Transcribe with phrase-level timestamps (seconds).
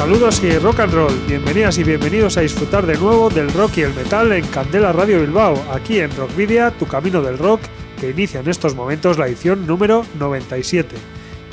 [0.00, 3.82] Saludos y rock and roll, bienvenidas y bienvenidos a disfrutar de nuevo del rock y
[3.82, 7.60] el metal en Candela Radio Bilbao, aquí en Rockvidia, tu camino del rock,
[8.00, 10.96] que inicia en estos momentos la edición número 97.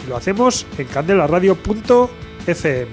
[0.06, 2.92] Y lo hacemos en candelaradio.fm.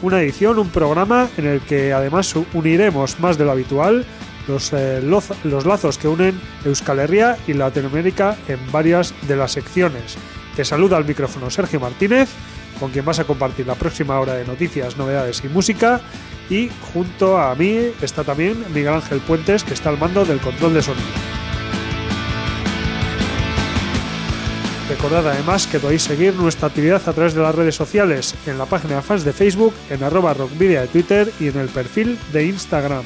[0.00, 4.06] Una edición, un programa en el que además uniremos más de lo habitual
[4.48, 10.16] los, eh, los lazos que unen Euskal Herria y Latinoamérica en varias de las secciones.
[10.56, 12.30] Te saluda al micrófono Sergio Martínez
[12.78, 16.00] con quien vas a compartir la próxima hora de noticias, novedades y música.
[16.50, 20.74] Y junto a mí está también Miguel Ángel Puentes, que está al mando del control
[20.74, 21.06] de sonido.
[24.88, 28.64] Recordad además que podéis seguir nuestra actividad a través de las redes sociales, en la
[28.64, 33.04] página fans de Facebook, en arroba rockvidia de Twitter y en el perfil de Instagram.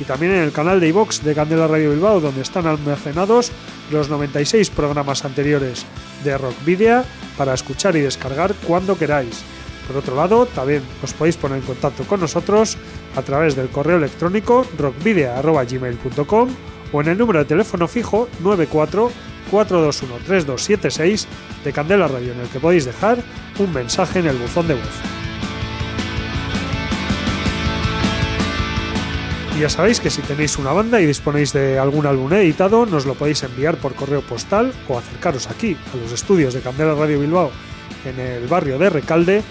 [0.00, 3.52] Y también en el canal de iVox de Candela Radio Bilbao, donde están almacenados
[3.90, 5.84] los 96 programas anteriores
[6.24, 7.04] de Rockvidia
[7.36, 9.42] para escuchar y descargar cuando queráis.
[9.86, 12.76] Por otro lado, también os podéis poner en contacto con nosotros
[13.16, 16.48] a través del correo electrónico rockvidia.gmail.com
[16.92, 19.10] o en el número de teléfono fijo 94
[19.50, 21.26] 421 3276
[21.64, 23.18] de Candela Radio en el que podéis dejar
[23.58, 25.21] un mensaje en el buzón de voz.
[29.54, 33.04] Y ya sabéis que si tenéis una banda y disponéis de algún álbum editado, nos
[33.04, 37.20] lo podéis enviar por correo postal o acercaros aquí, a los estudios de Candela Radio
[37.20, 37.50] Bilbao,
[38.06, 39.42] en el barrio de Recalde,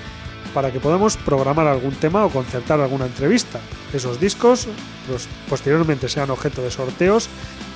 [0.56, 3.60] para que podamos programar algún tema o concertar alguna entrevista.
[3.94, 4.68] Esos discos
[5.08, 7.30] pues, posteriormente sean objeto de sorteos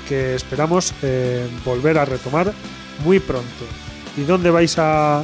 [0.09, 2.53] que esperamos eh, volver a retomar
[3.03, 3.66] muy pronto.
[4.18, 5.24] ¿Y dónde vais a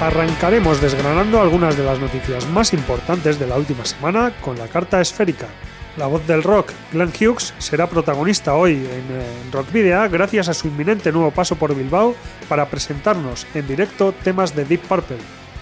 [0.00, 5.00] Arrancaremos desgranando algunas de las noticias más importantes de la última semana con la carta
[5.00, 5.48] esférica.
[5.96, 10.68] La voz del rock, Glenn Hughes, será protagonista hoy en, Rock Video gracias a su
[10.68, 12.14] inminente nuevo paso por Bilbao
[12.48, 15.16] para presentarnos en directo temas de Deep Purple.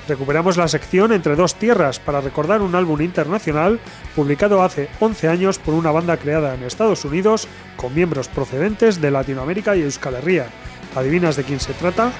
[0.07, 3.81] Recuperamos la sección Entre dos tierras para recordar un álbum internacional
[4.15, 9.11] publicado hace 11 años por una banda creada en Estados Unidos con miembros procedentes de
[9.11, 10.49] Latinoamérica y Euskal Herria.
[10.95, 12.13] ¿Adivinas de quién se trata?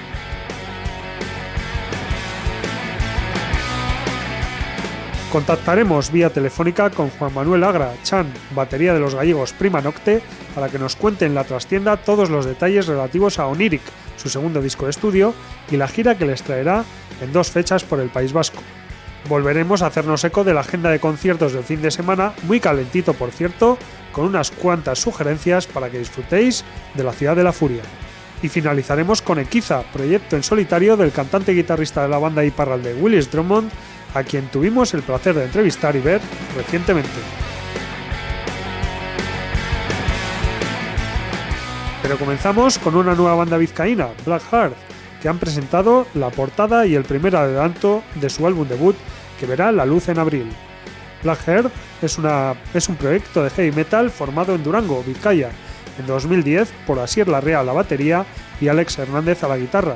[5.31, 10.21] Contactaremos vía telefónica con Juan Manuel Agra, Chan, batería de los gallegos Prima Nocte,
[10.55, 13.81] para que nos cuente en la trastienda todos los detalles relativos a Oniric,
[14.15, 15.33] su segundo disco de estudio,
[15.69, 16.85] y la gira que les traerá
[17.21, 18.61] en dos fechas por el País Vasco.
[19.27, 23.13] Volveremos a hacernos eco de la agenda de conciertos del fin de semana, muy calentito
[23.13, 23.77] por cierto,
[24.13, 26.63] con unas cuantas sugerencias para que disfrutéis
[26.93, 27.83] de la ciudad de la furia.
[28.41, 32.93] Y finalizaremos con Equiza, proyecto en solitario del cantante y guitarrista de la banda de
[33.01, 33.69] Willis Drummond,
[34.13, 36.21] a quien tuvimos el placer de entrevistar y ver
[36.55, 37.09] recientemente.
[42.01, 44.73] Pero comenzamos con una nueva banda vizcaína, Black Heart,
[45.21, 48.95] que han presentado la portada y el primer adelanto de su álbum debut
[49.39, 50.47] que verá la luz en abril.
[51.23, 51.71] Black Heart
[52.01, 55.49] es, una, es un proyecto de heavy metal formado en Durango, Vizcaya,
[55.99, 58.25] en 2010 por Asier Larrea a la batería
[58.61, 59.95] y Alex Hernández a la guitarra,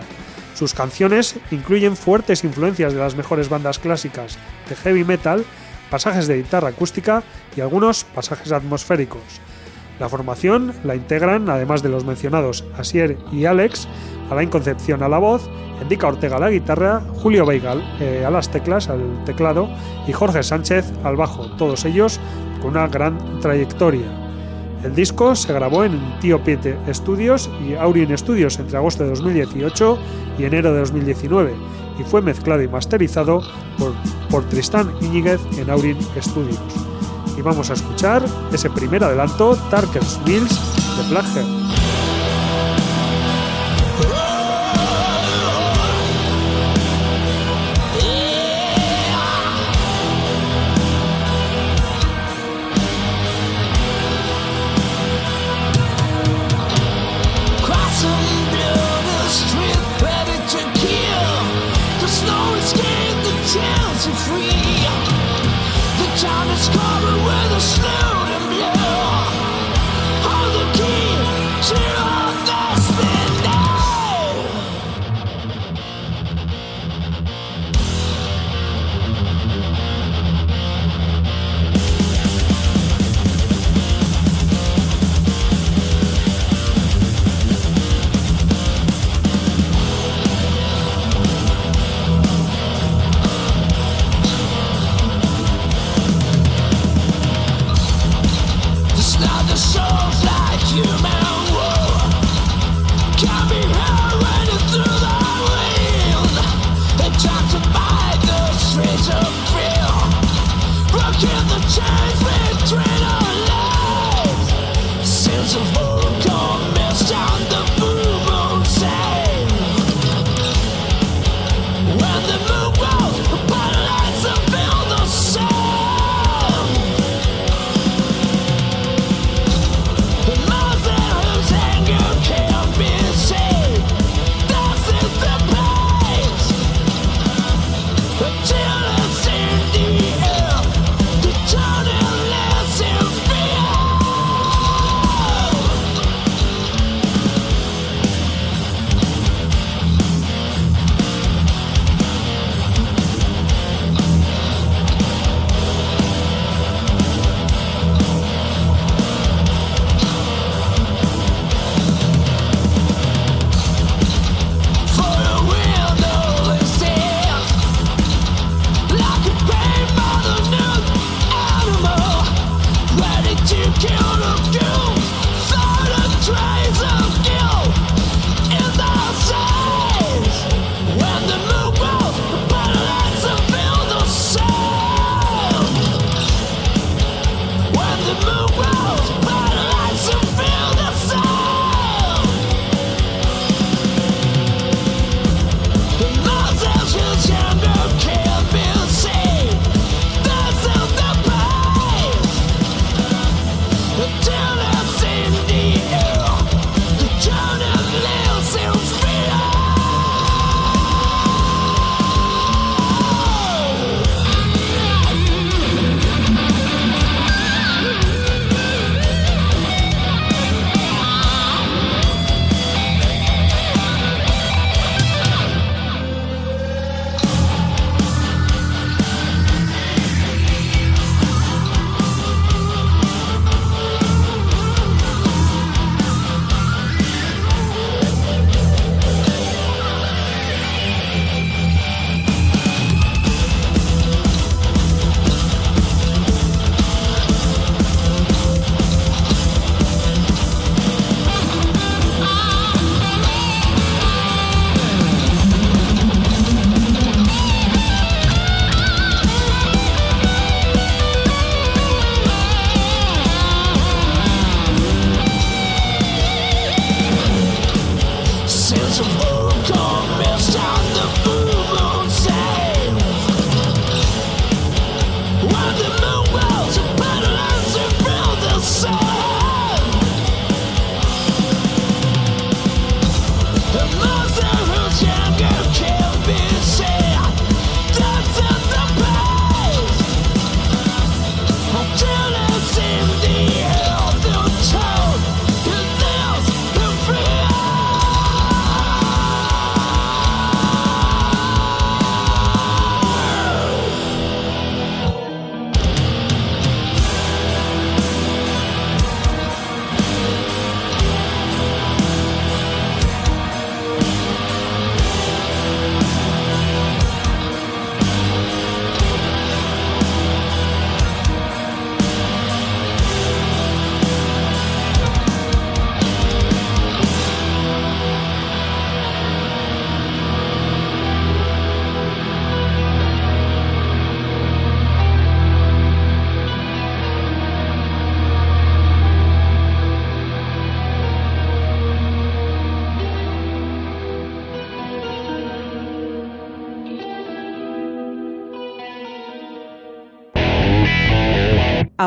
[0.54, 4.38] sus canciones incluyen fuertes influencias de las mejores bandas clásicas
[4.70, 5.46] de heavy metal,
[5.90, 7.24] pasajes de guitarra acústica
[7.56, 9.22] y algunos pasajes atmosféricos.
[10.00, 13.88] La formación la integran, además de los mencionados Asier y Alex,
[14.32, 15.48] Alain Concepción a la voz,
[15.82, 19.70] Endica Ortega a la guitarra, Julio Weigal eh, a las teclas, al teclado
[20.08, 22.20] y Jorge Sánchez al bajo, todos ellos
[22.62, 24.31] con una gran trayectoria.
[24.84, 29.98] El disco se grabó en Tío Piete Studios y Aurien Studios entre agosto de 2018
[30.40, 31.54] y enero de 2019
[32.00, 33.42] y fue mezclado y masterizado
[33.78, 33.94] por
[34.32, 36.58] por Tristán Iñiguez en Aurin Studios.
[37.38, 40.58] Y vamos a escuchar ese primer adelanto, Tarker's Mills,
[40.98, 41.61] de Blackhead.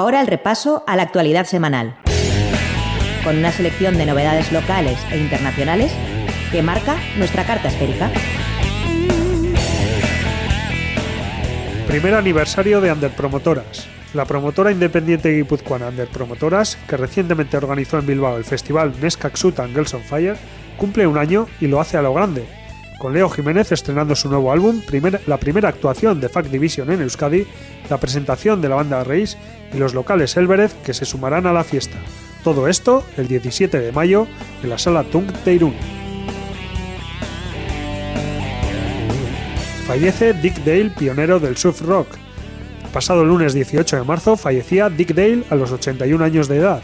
[0.04, 1.96] Ahora el repaso a la actualidad semanal,
[3.25, 5.94] con una selección de novedades locales e internacionales
[6.52, 8.11] que marca nuestra carta esférica.
[11.87, 13.87] Primer aniversario de Underpromotoras.
[14.12, 19.94] La promotora independiente guipuzcoana Underpromotoras, que recientemente organizó en Bilbao el festival Nescaxut and Girls
[19.94, 20.37] on Fire,
[20.76, 22.44] cumple un año y lo hace a lo grande,
[22.98, 24.80] con Leo Jiménez estrenando su nuevo álbum,
[25.26, 27.46] la primera actuación de Fact Division en Euskadi,
[27.90, 29.36] la presentación de la banda Reis
[29.72, 31.98] y los locales Elberez que se sumarán a la fiesta.
[32.42, 34.26] Todo esto el 17 de mayo
[34.62, 35.74] en la sala Tung de Irún.
[39.86, 42.08] Fallece Dick Dale, pionero del surf rock.
[42.92, 46.82] pasado lunes 18 de marzo fallecía Dick Dale a los 81 años de edad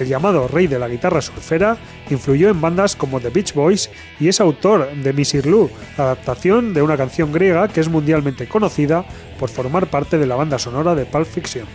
[0.00, 1.76] el llamado rey de la guitarra surfera,
[2.10, 6.96] influyó en bandas como The Beach Boys y es autor de Misirlou, adaptación de una
[6.96, 9.04] canción griega que es mundialmente conocida
[9.38, 11.66] por formar parte de la banda sonora de Pulp Fiction.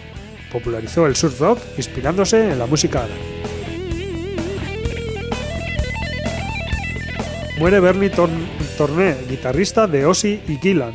[0.51, 3.45] Popularizó el surf rock inspirándose en la música árabe.
[7.57, 8.11] Muere Bernie
[9.29, 10.91] guitarrista de Ozzy y Gillan,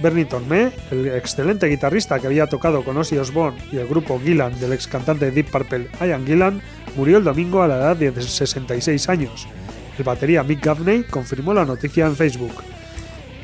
[0.00, 4.58] Bernie Tormé, el excelente guitarrista que había tocado con Ozzy Osbourne y el grupo Gillan
[4.60, 6.62] del ex cantante de Deep Purple Ian Gillan,
[6.96, 9.48] murió el domingo a la edad de 66 años.
[9.98, 12.62] El batería Mick Gaffney confirmó la noticia en Facebook.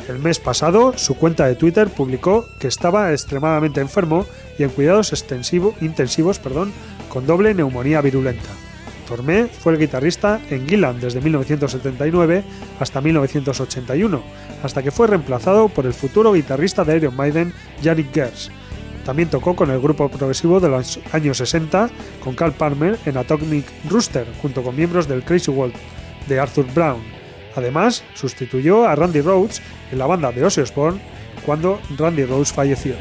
[0.09, 4.27] El mes pasado, su cuenta de Twitter publicó que estaba extremadamente enfermo
[4.59, 5.13] y en cuidados
[5.81, 6.73] intensivos perdón,
[7.09, 8.51] con doble neumonía virulenta.
[9.07, 12.43] Tormé fue el guitarrista en Gillan desde 1979
[12.81, 14.23] hasta 1981,
[14.63, 18.51] hasta que fue reemplazado por el futuro guitarrista de Iron Maiden, Yannick Gers.
[19.05, 21.91] También tocó con el grupo progresivo de los años 60,
[22.23, 25.75] con Carl Palmer en Atomic Rooster, junto con miembros del Crazy World
[26.27, 27.03] de Arthur Brown.
[27.55, 29.61] Además, sustituyó a Randy Rhodes
[29.93, 31.01] en la banda de Ozzy Osbourne
[31.45, 32.95] cuando Randy Rhodes falleció.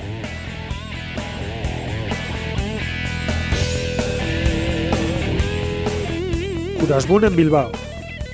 [6.83, 7.71] Curasbun en Bilbao.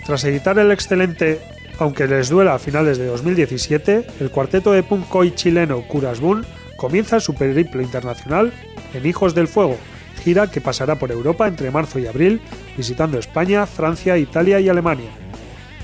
[0.07, 1.39] Tras editar el excelente
[1.77, 7.35] Aunque les duela a finales de 2017, el cuarteto de punk chileno Curasbun comienza su
[7.35, 8.51] periplo internacional
[8.95, 9.77] en Hijos del Fuego,
[10.23, 12.41] gira que pasará por Europa entre marzo y abril,
[12.75, 15.11] visitando España, Francia, Italia y Alemania.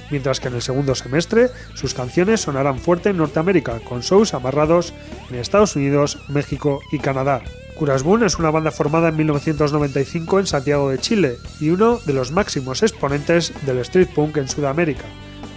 [0.10, 4.92] Mientras que en el segundo semestre sus canciones sonarán fuerte en Norteamérica, con shows amarrados
[5.30, 7.44] en Estados Unidos, México y Canadá.
[7.76, 12.32] Curasbun es una banda formada en 1995 en Santiago de Chile y uno de los
[12.32, 15.04] máximos exponentes del street punk en Sudamérica.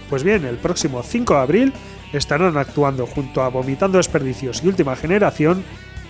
[0.09, 1.73] Pues bien, el próximo 5 de abril
[2.11, 5.63] estarán actuando junto a Vomitando Desperdicios y Última Generación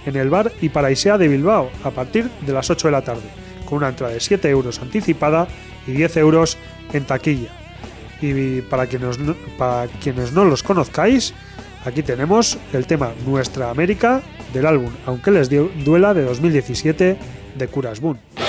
[0.08, 3.30] en el bar y Paraisea de Bilbao a partir de las 8 de la tarde,
[3.66, 5.48] con una entrada de 7 euros anticipada
[5.86, 6.58] y 10 euros
[6.92, 7.52] en taquilla.
[8.20, 9.20] Y para quienes,
[9.60, 11.36] para quienes no los conozcáis,
[11.90, 14.22] aquí tenemos el tema Nuestra América
[14.54, 17.18] del álbum Aunque les duela de 2017
[17.56, 18.49] de Curas Boon.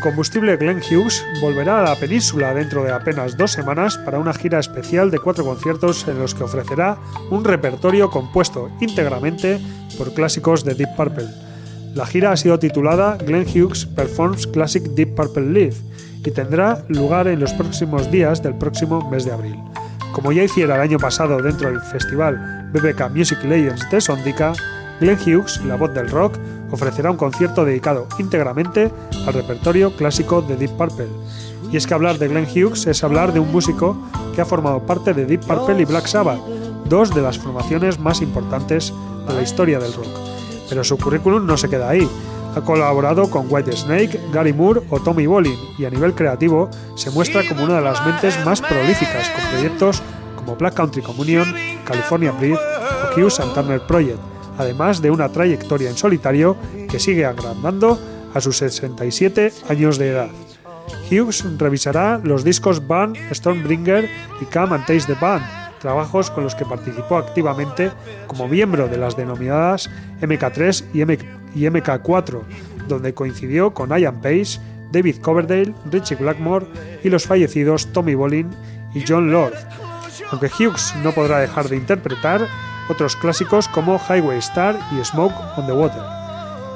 [0.00, 4.32] El incombustible Glenn Hughes volverá a la península dentro de apenas dos semanas para una
[4.32, 6.96] gira especial de cuatro conciertos en los que ofrecerá
[7.28, 9.60] un repertorio compuesto íntegramente
[9.98, 11.26] por clásicos de Deep Purple.
[11.94, 15.76] La gira ha sido titulada Glenn Hughes Performs Classic Deep Purple Live
[16.24, 19.56] y tendrá lugar en los próximos días del próximo mes de abril.
[20.12, 24.54] Como ya hiciera el año pasado dentro del festival BBK Music Legends de Sondica,
[25.00, 26.36] Glenn Hughes, la voz del rock,
[26.70, 28.92] ofrecerá un concierto dedicado íntegramente
[29.26, 31.08] al repertorio clásico de Deep Purple.
[31.72, 33.96] Y es que hablar de Glenn Hughes es hablar de un músico
[34.34, 36.40] que ha formado parte de Deep Purple y Black Sabbath,
[36.84, 38.92] dos de las formaciones más importantes
[39.26, 40.08] de la historia del rock.
[40.68, 42.08] Pero su currículum no se queda ahí.
[42.54, 47.10] Ha colaborado con White Snake, Gary Moore o Tommy Bolin y a nivel creativo se
[47.10, 50.02] muestra como una de las mentes más prolíficas con proyectos
[50.36, 51.46] como Black Country Communion,
[51.84, 54.18] California Breed o Hughes and Turner Project,
[54.60, 56.56] además de una trayectoria en solitario
[56.88, 57.98] que sigue agrandando
[58.34, 60.30] a sus 67 años de edad.
[61.10, 64.08] Hughes revisará los discos Burn, Stormbringer
[64.40, 65.44] y Come and Taste the Band,
[65.80, 67.90] trabajos con los que participó activamente
[68.26, 70.84] como miembro de las denominadas MK3
[71.54, 72.42] y, MK4,
[72.86, 74.60] donde coincidió con Ian Pace,
[74.92, 76.66] David Coverdale, Richie Blackmore
[77.02, 78.50] y los fallecidos Tommy Bolin
[78.94, 79.54] y John Lord.
[80.30, 82.46] Aunque Hughes no podrá dejar de interpretar
[82.90, 86.02] otros clásicos como Highway Star y Smoke on the Water.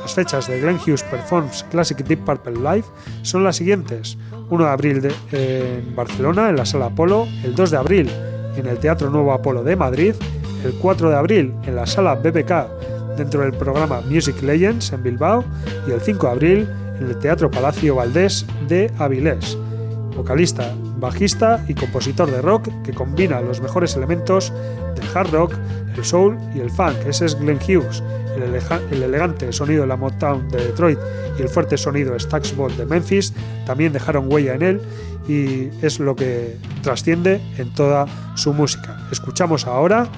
[0.03, 2.85] Las fechas de Glenn Hughes Performs Classic Deep Purple Live
[3.23, 4.17] son las siguientes:
[4.49, 8.11] 1 de abril en Barcelona, en la Sala Apolo, el 2 de abril
[8.57, 10.15] en el Teatro Nuevo Apolo de Madrid,
[10.65, 15.45] el 4 de abril en la Sala BBK dentro del programa Music Legends en Bilbao
[15.89, 16.69] y el 5 de abril
[17.01, 19.59] en el Teatro Palacio Valdés de Avilés.
[20.17, 20.73] Vocalista,
[21.05, 24.53] bajista y compositor de rock que combina los mejores elementos
[24.97, 25.55] del hard rock,
[25.97, 26.97] el soul y el funk.
[27.07, 28.03] Ese es Glenn Hughes,
[28.37, 30.99] el, elegante sonido de la Motown de Detroit
[31.39, 33.33] y el fuerte sonido de Stax de Memphis
[33.67, 34.81] también dejaron huella en él
[35.29, 38.99] y es lo que trasciende en toda su música.
[39.11, 40.09] Escuchamos ahora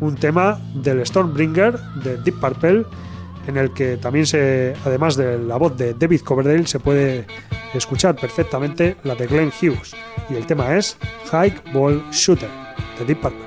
[0.00, 2.84] un tema del Stormbringer de Deep Purple
[3.46, 7.26] en el que también se, además de la voz de David Coverdale, se puede
[7.74, 9.94] escuchar perfectamente la de Glenn Hughes
[10.28, 10.96] y el tema es
[11.30, 12.50] High Ball Shooter
[12.98, 13.46] de Deep Purple.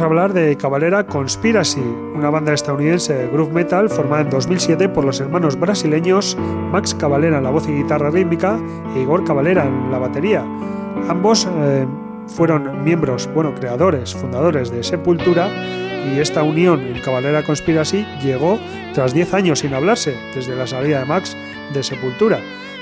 [0.00, 1.82] Vamos a hablar de Cavalera Conspiracy,
[2.14, 6.38] una banda estadounidense de groove metal formada en 2007 por los hermanos brasileños
[6.72, 8.58] Max Cavalera en la voz y guitarra rítmica
[8.96, 10.42] e Igor Cavalera en la batería.
[11.06, 11.86] Ambos eh,
[12.28, 15.50] fueron miembros, bueno, creadores, fundadores de Sepultura
[16.14, 18.58] y esta unión en Cavalera Conspiracy llegó
[18.94, 21.36] tras 10 años sin hablarse desde la salida de Max
[21.74, 22.40] de Sepultura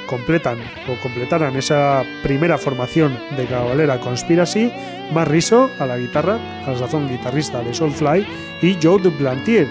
[0.09, 4.73] completan o completaran esa primera formación de Cabalera Conspiracy,
[5.13, 8.27] más Riso a la guitarra, a la razón guitarrista de Soulfly,
[8.63, 9.69] y Joe Duplantier,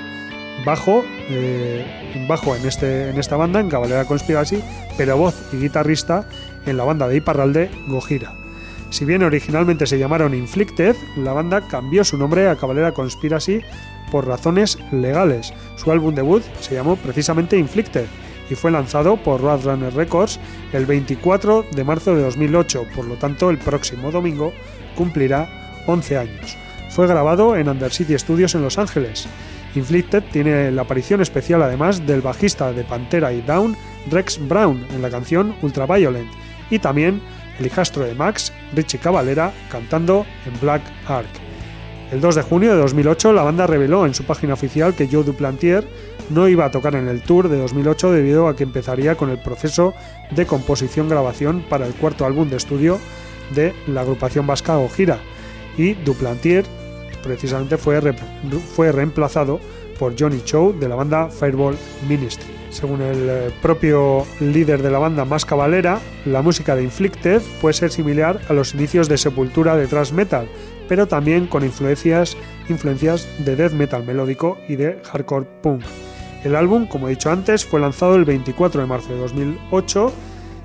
[0.63, 4.63] bajo, eh, bajo en, este, en esta banda, en Cabalera Conspiracy,
[4.95, 6.30] pero voz y guitarrista
[6.65, 8.34] en la banda de Iparralde, Gojira.
[8.89, 13.62] Si bien originalmente se llamaron Inflicted, la banda cambió su nombre a Cabalera Conspiracy
[14.12, 15.54] por razones legales.
[15.76, 18.06] Su álbum debut se llamó precisamente Inflicted
[18.49, 20.39] y fue lanzado por Roadrunner Records
[20.73, 24.53] el 24 de marzo de 2008, por lo tanto el próximo domingo
[24.95, 26.57] cumplirá 11 años.
[26.89, 29.27] Fue grabado en Undercity Studios en Los Ángeles.
[29.75, 33.75] Inflicted tiene la aparición especial además del bajista de Pantera y Down,
[34.10, 36.29] Rex Brown, en la canción Ultraviolent,
[36.69, 37.21] y también
[37.60, 41.27] el hijastro de Max, Richie Cavalera, cantando en Black Ark.
[42.12, 45.23] El 2 de junio de 2008 la banda reveló en su página oficial que Joe
[45.23, 45.88] Duplantier
[46.29, 49.39] no iba a tocar en el tour de 2008 debido a que empezaría con el
[49.39, 49.93] proceso
[50.31, 52.99] de composición-grabación para el cuarto álbum de estudio
[53.55, 55.19] de la agrupación vasca Gira
[55.77, 56.65] y Duplantier
[57.23, 58.01] precisamente fue,
[58.75, 59.59] fue reemplazado
[59.99, 62.53] por Johnny Chow de la banda Fireball Ministry.
[62.69, 67.73] Según el eh, propio líder de la banda Más Cavalera, la música de Inflicted puede
[67.73, 70.47] ser similar a los inicios de Sepultura de thrash metal,
[70.87, 72.37] pero también con influencias,
[72.69, 75.83] influencias de death metal melódico y de hardcore punk.
[76.43, 80.13] El álbum, como he dicho antes, fue lanzado el 24 de marzo de 2008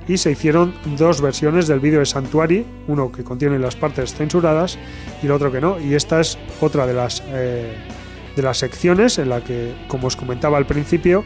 [0.09, 4.79] y se hicieron dos versiones del vídeo de Sanctuary, uno que contiene las partes censuradas
[5.23, 5.81] y el otro que no.
[5.81, 7.77] Y esta es otra de las, eh,
[8.37, 11.25] de las secciones en la que, como os comentaba al principio,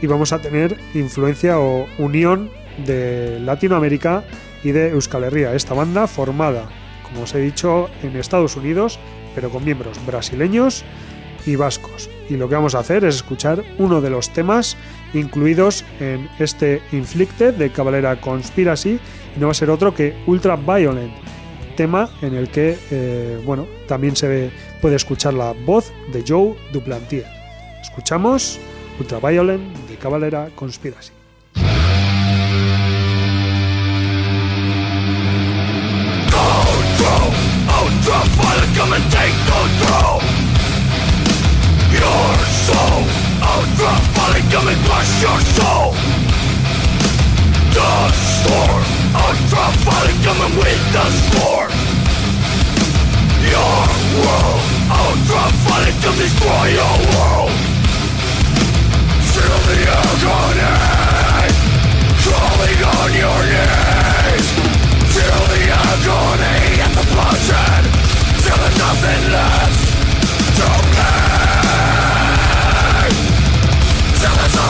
[0.00, 2.50] íbamos a tener influencia o unión
[2.86, 4.24] de Latinoamérica
[4.62, 6.68] y de Euskal Herria, esta banda formada,
[7.02, 8.98] como os he dicho, en Estados Unidos,
[9.34, 10.84] pero con miembros brasileños
[11.48, 12.10] y vascos.
[12.28, 14.76] Y lo que vamos a hacer es escuchar uno de los temas
[15.14, 19.00] incluidos en este Inflicted de Cabalera Conspiracy
[19.34, 21.12] y no va a ser otro que Ultra Violent,
[21.74, 24.50] tema en el que eh, bueno, también se
[24.82, 27.24] puede escuchar la voz de Joe Duplantier.
[27.80, 28.60] Escuchamos
[29.00, 31.12] Ultra Violent de Cabalera Conspiracy.
[37.00, 37.32] soul
[37.80, 40.47] Ultra bullets come and take control
[42.68, 43.02] Soul.
[43.40, 45.88] Ultra violent come and crush your soul.
[47.72, 48.84] The storm
[49.24, 51.70] Ultra violent coming with the storm
[53.52, 53.80] Your
[54.20, 54.62] world.
[55.00, 57.56] Ultra violent to destroy your world.
[59.32, 60.74] Feel the agony.
[62.20, 64.48] Crawling on your knees.
[65.16, 67.82] Feel the agony and the passion
[68.44, 69.80] Till there's nothing left.
[70.58, 71.47] To play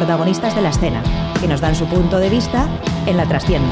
[0.00, 1.02] protagonistas de la escena,
[1.42, 2.66] que nos dan su punto de vista
[3.04, 3.68] en la trastienda.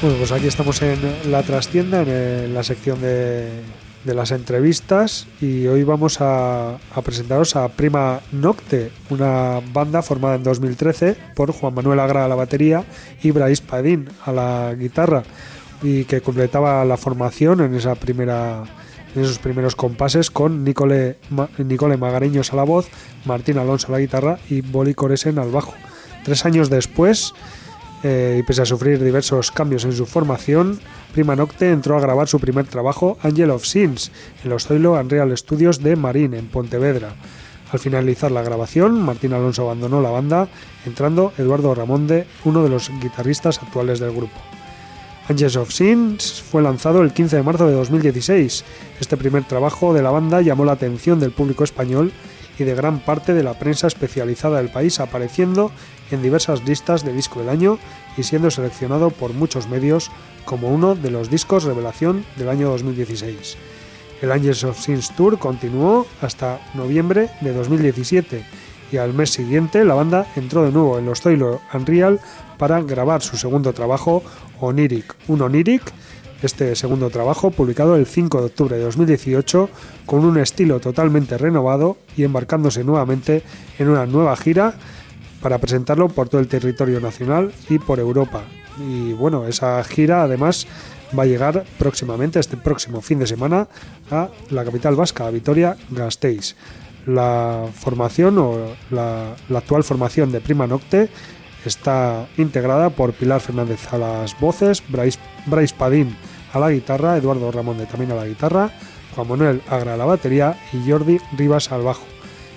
[0.00, 0.98] Bueno, pues aquí estamos en
[1.30, 3.50] la trastienda, en la sección de,
[4.12, 11.16] las entrevistas y hoy vamos a, presentaros a Prima Nocte, una banda formada en 2013
[11.34, 12.84] por Juan Manuel Agra a la batería
[13.22, 15.22] y Brais Padín a la guitarra
[15.82, 18.64] y que completaba la formación en esa primera
[19.14, 21.16] en esos primeros compases con Nicole,
[21.58, 22.88] Nicole Magareños a la voz,
[23.24, 25.72] Martín Alonso a la guitarra y Boli Coresen al bajo.
[26.24, 27.32] Tres años después
[28.04, 30.78] eh, y pese a sufrir diversos cambios en su formación,
[31.14, 34.12] Prima Nocte entró a grabar su primer trabajo, Angel of Sins,
[34.44, 37.14] en los Zoilo Unreal Studios de Marín, en Pontevedra.
[37.72, 40.48] Al finalizar la grabación, Martín Alonso abandonó la banda,
[40.84, 44.38] entrando Eduardo Ramonde, uno de los guitarristas actuales del grupo.
[45.28, 48.64] Angels of Sins fue lanzado el 15 de marzo de 2016.
[49.00, 52.12] Este primer trabajo de la banda llamó la atención del público español
[52.58, 55.72] y de gran parte de la prensa especializada del país, apareciendo
[56.14, 57.78] en diversas listas de disco del año
[58.16, 60.10] y siendo seleccionado por muchos medios
[60.44, 63.56] como uno de los discos revelación del año 2016.
[64.22, 68.44] El Angels of Sins Tour continuó hasta noviembre de 2017
[68.92, 72.20] y al mes siguiente la banda entró de nuevo en los Toilo Unreal
[72.56, 74.22] para grabar su segundo trabajo
[74.60, 75.92] Oniric, un Oniric
[76.44, 79.70] este segundo trabajo, publicado el 5 de octubre de 2018,
[80.04, 83.42] con un estilo totalmente renovado y embarcándose nuevamente
[83.78, 84.74] en una nueva gira
[85.44, 88.44] para presentarlo por todo el territorio nacional y por Europa.
[88.78, 90.66] Y bueno, esa gira además
[91.16, 93.68] va a llegar próximamente, este próximo fin de semana,
[94.10, 96.56] a la capital vasca, a Vitoria-Gasteiz.
[97.04, 98.56] La formación o
[98.90, 101.10] la, actual formación de Prima Nocte
[101.66, 106.16] está integrada por Pilar Fernández a las voces, Bryce, Bryce Padín
[106.54, 108.70] a la guitarra, Eduardo Ramón de también a la guitarra,
[109.14, 112.06] Juan Manuel Agra a la batería y Jordi Rivas al bajo.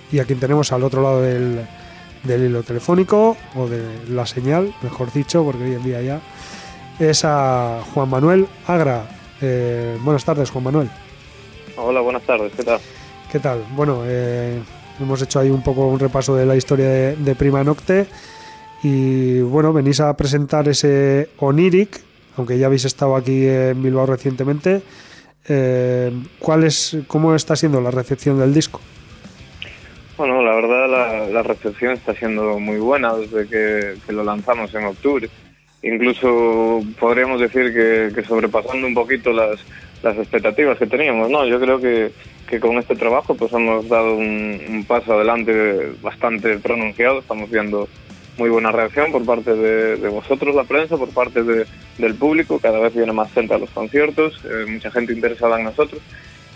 [0.09, 1.67] Y a quien tenemos al otro lado del,
[2.23, 6.21] del hilo telefónico o de la señal, mejor dicho, porque hoy en día ya,
[6.99, 9.07] es a Juan Manuel Agra.
[9.41, 10.89] Eh, buenas tardes, Juan Manuel.
[11.77, 12.79] Hola, buenas tardes, ¿qué tal?
[13.31, 13.63] ¿Qué tal?
[13.75, 14.59] Bueno, eh,
[14.99, 18.07] hemos hecho ahí un poco un repaso de la historia de, Prima Nocte
[18.83, 22.01] y bueno, venís a presentar ese Oniric,
[22.35, 24.81] aunque ya habéis estado aquí en Bilbao recientemente.
[25.47, 28.81] Eh, ¿cuál es, ¿Cómo está siendo la recepción del disco?
[30.17, 35.29] Bueno, la verdad la, recepción está siendo muy buena desde que, lo lanzamos en octubre.
[35.83, 39.59] Incluso podríamos decir que, sobrepasando un poquito las,
[40.01, 41.45] las, expectativas que teníamos, ¿no?
[41.45, 42.11] Yo creo que,
[42.59, 47.19] con este trabajo pues hemos dado un, paso adelante bastante pronunciado.
[47.19, 47.87] Estamos viendo
[48.39, 52.57] muy buena reacción por parte de, vosotros, la prensa, por parte del público.
[52.57, 56.01] Cada vez viene más gente a los conciertos, eh, mucha gente interesada en nosotros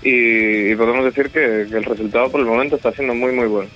[0.02, 3.70] y, podemos decir que, el resultado por el momento está siendo muy muy bueno.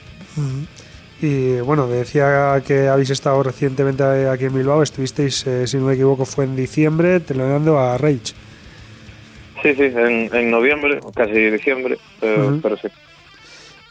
[1.22, 5.94] Y bueno, decía que habéis estado recientemente aquí en Bilbao, estuvisteis, eh, si no me
[5.94, 8.34] equivoco, fue en diciembre, teloneando a Rage.
[9.64, 12.88] Sí, sí, en, noviembre, casi diciembre, pero, sí.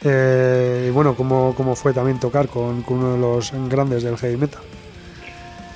[0.03, 4.37] Eh, y bueno, ¿cómo, ¿cómo fue también tocar con, uno de los grandes del heavy
[4.37, 4.63] metal?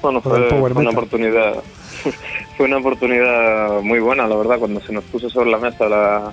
[0.02, 1.62] Bueno, fue, una oportunidad
[2.56, 6.32] fue una oportunidad muy buena, la verdad, cuando se nos puso sobre la mesa la,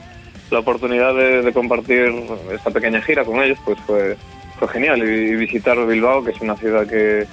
[0.51, 2.13] la oportunidad de, compartir
[2.51, 4.17] esta pequeña gira con ellos, pues fue,
[4.59, 4.99] fue genial.
[4.99, 7.27] Y, visitar Bilbao, que es una ciudad que,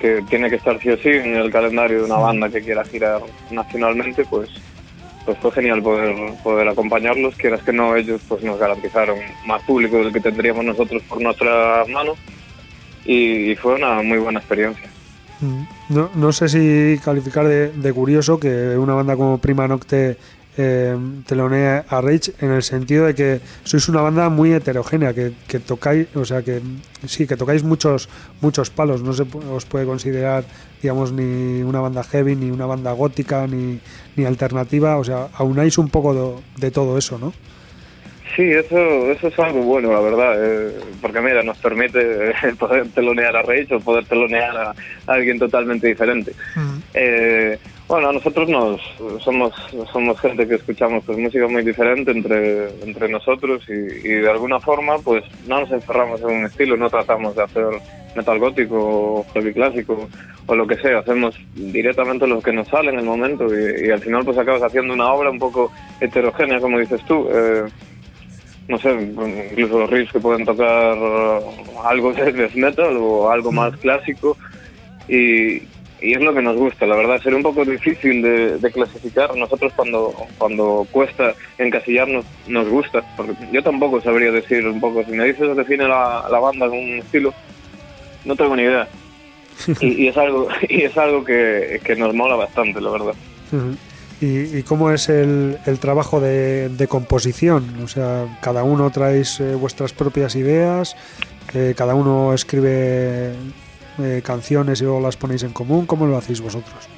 [0.00, 2.84] que tiene que estar sí o sí en el calendario de una banda que quiera
[2.84, 3.20] girar
[3.50, 4.50] nacionalmente, pues
[5.26, 6.14] pues fue genial poder,
[6.44, 11.02] poder acompañarlos, quieras que no, ellos pues nos garantizaron más público del que tendríamos nosotros
[11.02, 12.14] por nuestra mano
[13.04, 14.88] y, fue una muy buena experiencia.
[15.40, 15.62] Mm.
[15.88, 20.16] No, no sé si calificar de, de curioso que una banda como Prima Nocte
[20.58, 25.60] eh, telonea a Rage en el sentido de que sois una banda muy heterogénea, que,
[25.60, 26.62] tocáis, o sea, que
[27.06, 28.08] sí, que tocáis muchos
[28.40, 30.44] muchos palos, no se os puede considerar,
[30.80, 33.80] digamos, ni una banda heavy, ni una banda gótica, ni,
[34.16, 37.34] ni alternativa, o sea, aunáis un poco de, todo eso, ¿no?
[38.36, 40.70] Sí, eso, eso es algo bueno, la verdad, eh,
[41.00, 44.74] porque mira, nos permite poder telonear a Rage o poder telonear a,
[45.06, 46.32] alguien totalmente diferente.
[46.92, 47.58] eh,
[47.88, 48.80] bueno, nosotros nos
[49.22, 49.54] somos
[49.92, 54.98] somos gente que escuchamos pues música muy diferente entre entre nosotros y, de alguna forma
[54.98, 57.64] pues no nos encerramos en un estilo, no tratamos de hacer
[58.16, 60.08] metal gótico o heavy clásico
[60.46, 64.00] o lo que sea, hacemos directamente lo que nos sale en el momento y, al
[64.00, 65.70] final pues acabas haciendo una obra un poco
[66.00, 67.28] heterogénea, como dices tú.
[67.32, 67.64] Eh,
[68.68, 68.92] no sé,
[69.50, 70.96] incluso los riffs que pueden tocar
[71.84, 74.36] algo de death metal o algo más clásico
[75.08, 75.62] y,
[76.00, 77.20] y es lo que nos gusta, la verdad.
[77.22, 79.34] Sería un poco difícil de, clasificar.
[79.36, 83.02] Nosotros cuando, cuando cuesta encasillarnos, nos gusta.
[83.16, 86.78] Porque yo tampoco sabría decir un poco, si me dices define la, la banda con
[86.78, 87.32] un estilo,
[88.24, 88.86] no tengo ni idea.
[89.80, 93.14] y, es algo, y es algo que, que, nos mola bastante, la verdad.
[94.20, 97.82] ¿Y, cómo es el, trabajo de, de, composición?
[97.84, 100.96] O sea, cada uno traéis eh, vuestras propias ideas,
[101.54, 103.34] eh, cada uno escribe
[103.98, 105.86] eh, canciones y luego las ponéis en común?
[105.86, 106.88] ¿Cómo lo hacéis vosotros?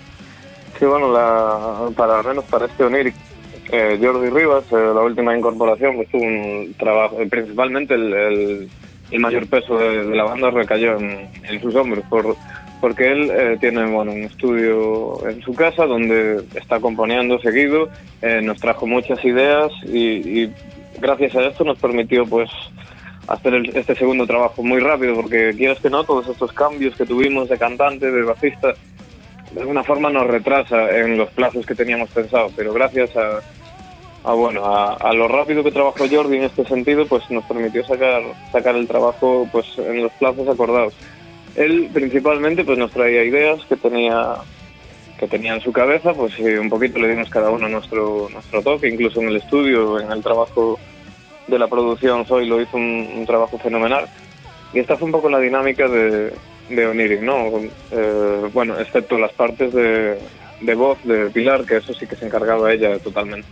[0.78, 1.12] Sí, bueno,
[1.96, 3.14] para al menos para este Oniric,
[3.70, 8.68] eh, Jordi Rivas, la última incorporación, pues tuvo un trabajo, principalmente el,
[9.18, 12.36] mayor peso de, la banda recayó en, sus hombros, por,
[12.80, 17.88] porque él tiene bueno, un estudio en su casa donde está componiendo seguido,
[18.42, 20.50] nos trajo muchas ideas y,
[21.00, 22.50] gracias a esto nos permitió pues
[23.28, 27.48] hacer este segundo trabajo muy rápido, porque quieras que no, todos estos cambios que tuvimos
[27.48, 28.74] de cantante, de bajista,
[29.52, 34.62] de alguna forma nos retrasa en los plazos que teníamos pensado, pero gracias a, bueno,
[34.64, 38.22] a, lo rápido que trabajó Jordi en este sentido, pues nos permitió sacar,
[38.52, 40.94] sacar el trabajo pues en los plazos acordados.
[41.58, 44.36] Él principalmente pues nos traía ideas que tenía
[45.18, 48.88] que tenía en su cabeza, pues un poquito le dimos cada uno nuestro, nuestro toque,
[48.88, 50.78] incluso en el estudio, en el trabajo
[51.48, 54.06] de la producción Soy lo hizo un, trabajo fenomenal.
[54.72, 56.32] Y esta fue un poco la dinámica de,
[56.68, 57.50] de Oniric, ¿no?
[57.90, 60.20] Eh, bueno, excepto las partes de,
[60.60, 63.48] de, voz de Pilar, que eso sí que se encargaba ella totalmente.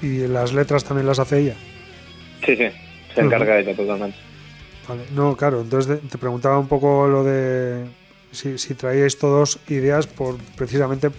[0.00, 1.54] ¿Y las letras también las hace ella?
[2.46, 2.68] Sí, sí,
[3.12, 4.29] se encarga ella totalmente.
[4.90, 5.04] Vale.
[5.14, 7.84] No, claro, entonces te preguntaba un poco lo de
[8.32, 11.10] si, traíais todos ideas por precisamente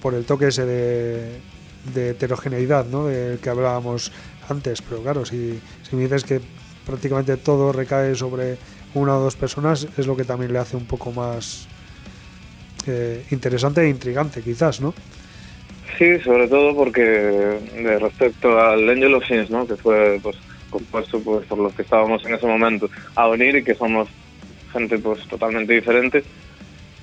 [0.00, 3.06] por el toque ese de, heterogeneidad, ¿no?
[3.06, 4.12] Del que hablábamos
[4.48, 6.40] antes, pero claro, si, si me dices que
[6.86, 8.58] prácticamente todo recae sobre
[8.94, 11.66] una o dos personas, es lo que también le hace un poco más
[12.86, 14.94] eh, interesante e intrigante, quizás, ¿no?
[15.98, 17.58] Sí, sobre todo porque
[17.98, 19.66] respecto al Angel of Sins, ¿no?
[19.66, 20.36] que fue pues,
[20.70, 24.08] compuesto pues, por los que estábamos en ese momento, a venir y que somos
[24.72, 26.22] gente pues totalmente diferente,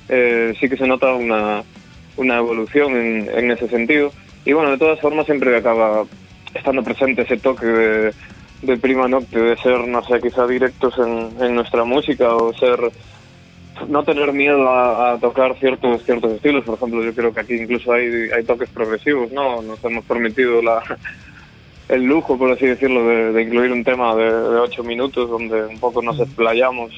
[0.09, 1.63] eh, sí que se nota una,
[2.15, 4.11] una evolución en, en ese sentido.
[4.45, 6.05] Y bueno, de todas formas siempre acaba
[6.53, 8.13] estando presente ese toque de,
[8.61, 12.79] de prima nocte, de ser, no sé, quizá directos en, nuestra música o ser
[13.87, 16.63] no tener miedo a, tocar ciertos ciertos estilos.
[16.65, 19.61] Por ejemplo, yo creo que aquí incluso hay, hay toques progresivos, ¿no?
[19.61, 20.81] Nos hemos permitido la,
[21.89, 26.01] el lujo, por así decirlo, de, incluir un tema de, ocho minutos donde un poco
[26.01, 26.91] nos explayamos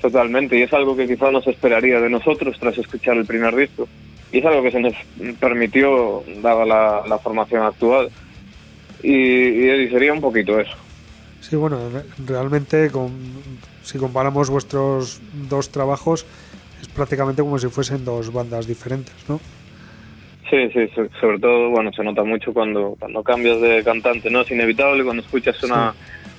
[0.00, 3.54] totalmente y es algo que quizá no se esperaría de nosotros tras escuchar el primer
[3.54, 3.86] disco.
[4.32, 4.94] Y es algo que se nos
[5.38, 8.10] permitió, dada la, la formación actual
[9.02, 10.76] y, sería un poquito eso.
[11.40, 11.78] Sí, bueno,
[12.26, 13.10] realmente con,
[13.82, 16.26] si comparamos vuestros dos trabajos
[16.80, 19.40] es prácticamente como si fuesen dos bandas diferentes, ¿no?
[20.50, 20.90] Sí, sí,
[21.20, 24.40] sobre todo, bueno, se nota mucho cuando, cuando cambias de cantante, ¿no?
[24.40, 25.94] Es inevitable cuando escuchas una,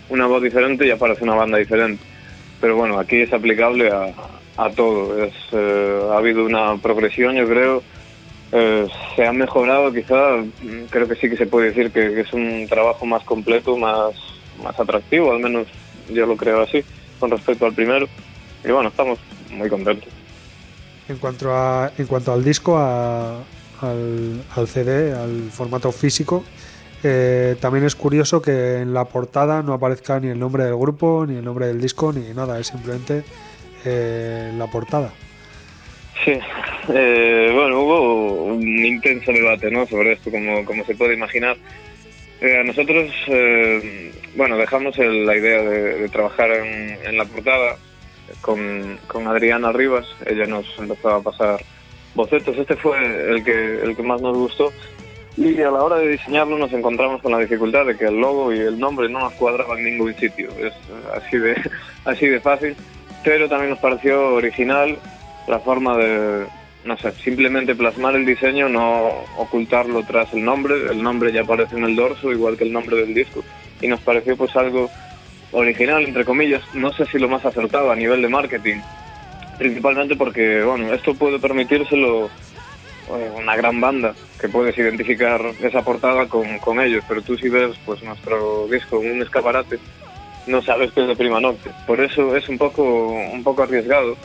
[0.10, 2.04] una voz diferente y aparece una banda diferente.
[2.60, 4.14] Pero bueno, aquí es aplicable a,
[4.58, 5.24] a todo.
[5.24, 7.84] Es, eh, ha habido una progresión, yo creo,
[8.52, 8.86] eh,
[9.16, 10.44] se ha mejorado quizá,
[10.90, 14.14] creo que sí que se puede decir que, es un trabajo más completo, más,
[14.62, 15.68] más atractivo, al menos
[16.10, 16.84] yo lo creo así,
[17.20, 18.08] con respecto al primero.
[18.66, 20.10] Y bueno, estamos muy contentos.
[21.08, 22.78] En cuanto, a, en cuanto al disco,
[23.82, 26.44] al, al, CD, al formato físico,
[27.04, 31.26] eh, también es curioso que en la portada no aparezca ni el nombre del grupo,
[31.28, 33.24] ni el nombre del disco, ni nada, es simplemente
[33.86, 35.12] eh, la portada.
[36.24, 36.38] Sí,
[36.94, 39.88] eh, bueno, hubo un intenso debate ¿no?
[39.88, 41.58] sobre esto, como, como se puede imaginar.
[42.42, 47.78] Eh, nosotros, eh, bueno, dejamos la idea de, trabajar en, la portada
[48.42, 50.08] con, con, Adriana Rivas.
[50.26, 51.60] Ella nos empezó a pasar
[52.16, 52.58] bocetos.
[52.58, 52.98] Este fue
[53.32, 54.72] el que, el que más nos gustó.
[55.38, 58.54] Y a la hora de diseñarlo nos encontramos con la dificultad de que el logo
[58.54, 60.50] y el nombre no nos cuadraban en ningún sitio.
[60.60, 60.74] Es
[61.14, 61.56] así de,
[62.06, 62.76] así de fácil.
[63.24, 64.98] Pero también nos pareció original
[65.48, 66.46] la forma de,
[66.84, 70.76] no sé, simplemente plasmar el diseño, no ocultarlo tras el nombre.
[70.92, 73.44] El nombre ya aparece en el dorso, igual que el nombre del disco.
[73.80, 74.90] Y nos pareció pues algo
[75.52, 76.62] original, entre comillas.
[76.74, 78.80] No sé si lo más acertado a nivel de marketing.
[79.62, 86.26] Principalmente porque, bueno, esto puede permitírselo eh, una gran banda que puedes identificar esa portada
[86.28, 89.78] con, con ellos, pero tú si ves pues nuestro disco en un escaparate,
[90.48, 91.70] no sabes que es de Prima Nocte.
[91.86, 94.18] Por eso es un poco, un poco arriesgado.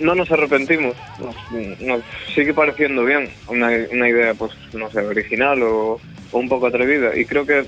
[0.00, 2.02] No nos arrepentimos, nos,
[2.34, 6.00] sigue pareciendo bien una, una idea, pues no sé, original o,
[6.32, 7.64] un poco atrevida y creo que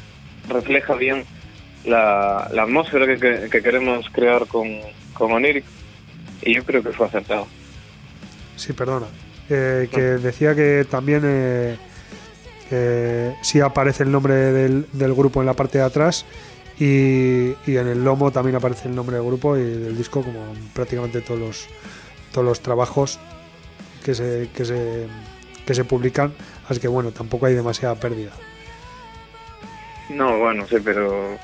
[0.49, 1.23] refleja bien
[1.85, 4.81] la, la atmósfera que, que- que queremos crear con,
[5.15, 5.31] con
[6.43, 7.47] y yo creo que fue acertado.
[8.57, 9.07] Sí, perdona.
[9.49, 11.77] Eh, que decía que también eh,
[12.71, 16.25] eh, sí aparece el nombre del, del grupo en la parte de atrás
[16.81, 20.39] y, y en el lomo también aparece el nombre del grupo y del disco como
[20.53, 21.67] en prácticamente todos los
[22.33, 23.19] todos los trabajos
[24.05, 25.07] que se, que se
[25.65, 26.35] que se publican
[26.69, 28.33] así que bueno tampoco hay demasiada pérdida
[30.11, 31.39] No, bueno, sí, pero...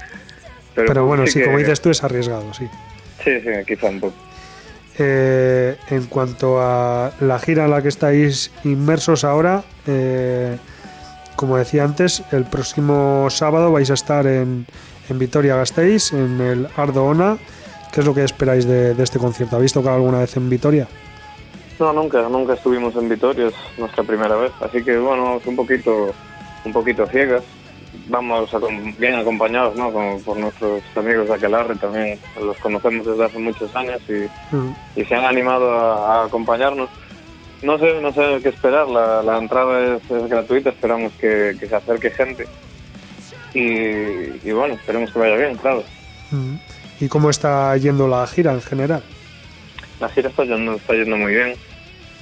[0.75, 2.69] pero, bueno sí, que- como dices tú es arriesgado sí
[3.25, 4.15] Sí, sí, quizá un poco.
[4.99, 10.59] Eh, en cuanto a la gira en la que estáis inmersos ahora, eh,
[11.37, 14.67] como decía antes, el próximo sábado vais a estar en,
[15.09, 17.39] en Vitoria-Gasteiz, en el Ardo Ona.
[17.93, 19.57] ¿Qué es lo que esperáis de, este concierto?
[19.57, 20.89] ¿Habéis tocado alguna vez en Vitoria?
[21.79, 25.57] No, nunca, nunca estuvimos en Vitoria, es nuestra primera vez, así que bueno, vamos un
[25.57, 26.15] poquito,
[26.65, 27.43] un poquito ciegas.
[28.09, 28.51] Vamos
[28.99, 29.93] bien acompañados, ¿no?
[29.93, 34.75] Con- por nuestros amigos de Aquelarre también, los conocemos desde hace muchos años y, Mm,
[34.97, 36.91] y se han animado a, a acompañarnos.
[37.63, 41.69] No sé, no sé qué esperar, la, la entrada es, es gratuita, esperamos que, que
[41.69, 42.47] se acerque gente
[43.55, 43.61] y,
[44.49, 45.85] y bueno, esperemos que vaya bien, claro.
[46.31, 46.55] mm.
[47.01, 49.03] ¿Y cómo está yendo la gira en general?
[50.01, 51.55] La gira está yendo, está yendo muy bien.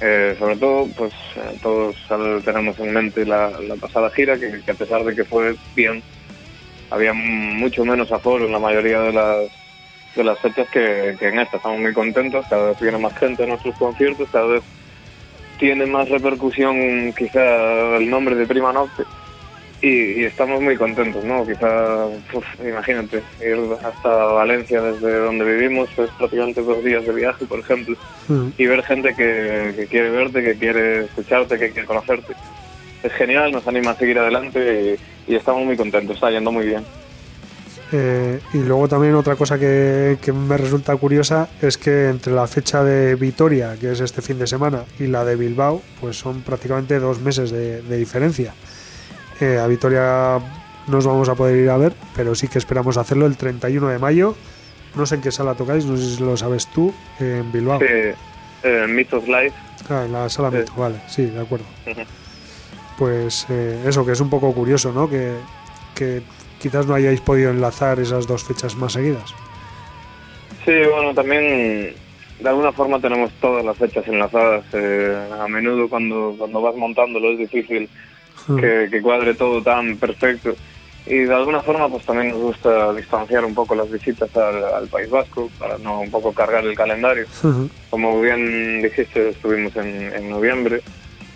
[0.01, 1.96] Eh, sobre todo, pues eh, todos
[2.44, 6.03] tenemos en mente la, pasada gira, que, a pesar de que fue bien,
[6.90, 9.51] había mucho menos aforo en la mayoría de las,
[10.16, 11.59] de las fechas que, que en esta.
[11.59, 14.62] Estamos muy contentos, cada vez viene más gente a nuestros conciertos, cada vez
[15.59, 19.05] tiene más repercusión quizá el nombre de Prima Nocte
[19.83, 21.47] y, y estamos muy contentos, ¿no?
[21.47, 27.47] Quizá, uf, imagínate, ir hasta Valencia desde donde vivimos, es prácticamente dos días de viaje,
[27.47, 27.97] por ejemplo,
[28.28, 32.33] Mm, y ver gente que, que quiere verte, que quiere escucharte, que quiere conocerte.
[33.03, 36.66] Es genial, nos anima a seguir adelante y, y estamos muy contentos, está yendo muy
[36.66, 36.85] bien.
[37.93, 42.47] Eh, y luego también otra cosa que, que me resulta curiosa es que entre la
[42.47, 46.43] fecha de Vitoria, que es este fin de semana, y la de Bilbao, pues son
[46.43, 48.55] prácticamente dos meses de, de diferencia.
[49.41, 50.38] Eh, a Vitoria
[50.86, 53.99] nos vamos a poder ir a ver, pero sí que esperamos hacerlo el 31 de
[53.99, 54.34] mayo.
[54.95, 57.78] No sé en qué sala tocáis, no sé si lo sabes tú, en Bilbao.
[57.78, 57.86] Sí,
[58.64, 59.53] eh, Mythos Live,
[59.88, 60.57] Ah, en la sala Sí.
[60.57, 61.64] Metro, vale, sí, de acuerdo.
[62.99, 65.09] Pues eh, eso, que es un poco curioso, ¿no?
[65.09, 65.36] Que,
[65.95, 66.22] que
[66.61, 69.32] quizás no hayáis podido enlazar esas dos fechas más seguidas.
[70.66, 71.95] Sí, bueno, también
[72.41, 74.64] de alguna forma tenemos todas las fechas enlazadas.
[74.74, 77.88] eh, a menudo cuando, cuando vas montándolo es difícil
[78.47, 80.55] que, que cuadre todo tan perfecto.
[81.07, 84.86] Y de alguna forma pues también nos gusta distanciar un poco las visitas al, al
[84.88, 87.24] País Vasco para no un poco cargar el calendario.
[87.43, 87.70] Ujú.
[87.88, 90.82] Como bien dijiste, estuvimos en, en noviembre,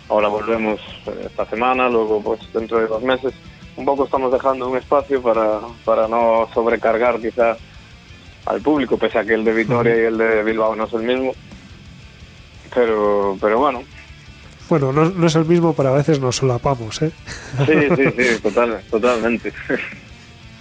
[0.07, 3.33] ahora volvemos eh, esta semana, luego pues dentro de dos meses.
[3.75, 7.57] Un poco estamos dejando un espacio para, para no sobrecargar quizá
[8.45, 11.01] al público, pese a que el de Vitoria y el de Bilbao no es el
[11.01, 11.33] mismo.
[12.73, 13.83] Pero, pero bueno,
[14.69, 17.11] Bueno, no, no es el mismo, pero a veces nos solapamos, ¿eh?
[17.65, 19.53] sí, sí, sí, total, totalmente.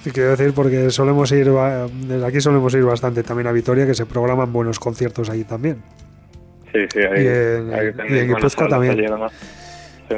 [0.04, 3.94] Y quiero decir, porque solemos ir, desde aquí solemos ir bastante también a Vitoria, que
[3.94, 5.82] se programan buenos conciertos allí también.
[6.72, 8.98] Sí, sí, ahí, Y en- ahí y en Guipúzcoa también.
[10.08, 10.16] Sí.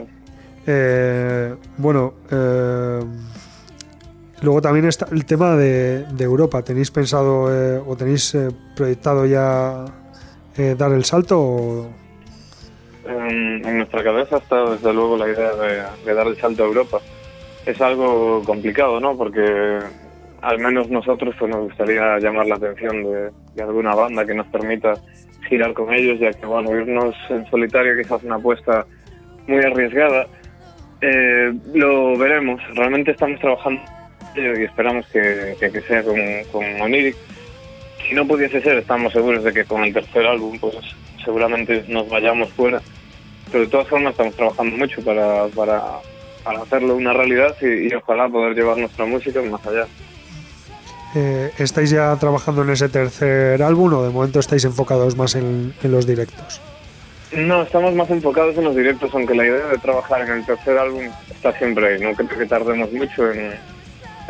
[0.67, 3.01] Eh, bueno, eh,
[4.43, 6.63] luego también está el tema de, de Europa.
[6.63, 9.85] ¿Tenéis pensado eh, o tenéis eh, proyectado ya
[10.57, 11.39] eh, dar el salto?
[11.41, 11.91] O...
[13.09, 16.67] En, en nuestra cabeza está desde luego la idea de, de dar el salto a
[16.67, 16.99] Europa.
[17.65, 19.17] Es algo complicado, ¿no?
[19.17, 19.79] Porque
[20.43, 24.47] al menos nosotros pues, nos gustaría llamar la atención de, de alguna banda que nos
[24.49, 24.95] permita
[25.49, 28.85] girar con ellos, ya que bueno, irnos en solitario quizás una apuesta
[29.47, 30.27] muy arriesgada.
[31.01, 32.61] Eh, lo veremos.
[32.75, 33.81] Realmente estamos trabajando
[34.35, 36.17] y esperamos que, que- que sea con,
[36.53, 37.17] con Oniric.
[38.09, 40.77] Si no pudiese ser, estamos seguros de que con el tercer álbum, pues
[41.27, 42.81] seguramente nos vayamos fuera.
[43.53, 45.83] Pero de todas formas estamos trabajando mucho para, para,
[46.43, 49.87] para hacerlo una realidad y, y ojalá poder llevar nuestra música más allá.
[51.15, 55.75] Eh, ¿Estáis ya trabajando en ese tercer álbum o de momento estáis enfocados más en,
[55.83, 56.61] en los directos?
[57.33, 60.79] No, estamos más enfocados en los directos, aunque la idea de trabajar en el tercer
[60.79, 62.01] álbum está siempre ahí.
[62.01, 63.53] No creo que tardemos mucho en,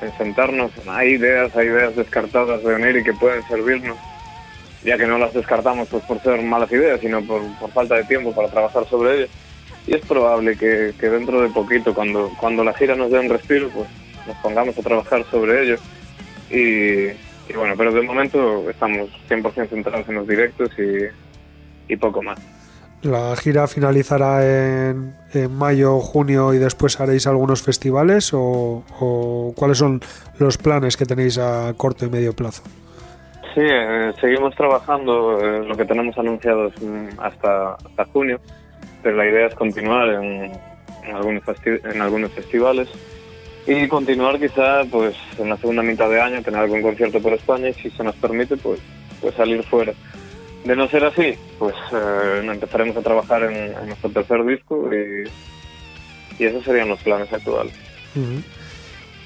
[0.02, 0.70] en sentarnos.
[0.88, 3.96] Hay ideas, hay ideas descartadas de Oniri que pueden servirnos,
[4.86, 8.04] ya que no las descartamos pues por ser malas ideas, sino por, por falta de
[8.04, 9.30] tiempo para trabajar sobre ellas.
[9.86, 13.28] Y es probable que, que dentro de poquito, cuando, cuando la gira nos dé un
[13.28, 13.88] respiro, pues
[14.26, 15.76] nos pongamos a trabajar sobre ello
[16.50, 17.08] y,
[17.50, 20.70] y bueno, pero de momento estamos 100% centrados en los directos
[21.88, 22.38] y, poco más.
[23.02, 28.32] ¿La gira finalizará en, en mayo, junio y después haréis algunos festivales?
[28.34, 30.00] O, o cuáles son
[30.38, 32.62] los planes que tenéis a corto y medio plazo?
[33.56, 38.38] Sí, eh, seguimos trabajando en lo que tenemos anunciado mm, hasta, hasta junio,
[39.02, 40.52] pero la idea es continuar en,
[41.04, 42.86] en algunos, en algunos festivales
[43.66, 47.70] y continuar quizá pues en la segunda mitad de año, tener algún concierto por España
[47.70, 48.78] y si se nos permite pues,
[49.22, 49.94] pues salir fuera.
[50.66, 55.30] De no ser así, pues eh, empezaremos a trabajar en, en nuestro tercer disco y,
[56.38, 57.72] y esos serían los planes actuales.
[58.14, 58.42] Ujú.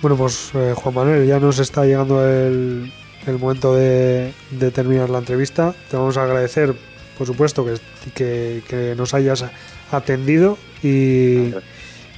[0.02, 2.92] Bueno, pues eh, Juan Manuel, ya nos está llegando el,
[3.26, 5.74] el momento de, de terminar la entrevista.
[5.90, 6.74] Te vamos a agradecer,
[7.18, 7.74] por supuesto, que,
[8.14, 9.44] que, que nos hayas
[9.92, 11.52] atendido y,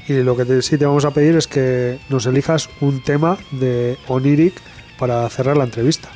[0.09, 3.37] y lo que te- sí te vamos a pedir es que nos elijas un tema
[3.51, 4.55] de Oniric
[4.99, 6.09] para cerrar la entrevista.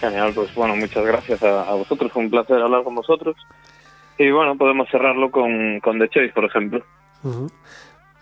[0.00, 3.36] Genial, pues bueno, muchas gracias a, a vosotros, fue un placer hablar con vosotros.
[4.18, 6.82] Y bueno, podemos cerrarlo con, con The Chase, por ejemplo.